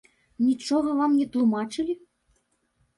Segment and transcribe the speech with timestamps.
[0.45, 1.93] Нічога вам не тлумачылі?